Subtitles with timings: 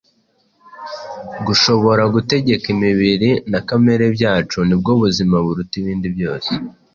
[1.47, 6.51] Gushobora gutegeka imibiri na kamere byacu nibwo buzima buruta ibindi byose.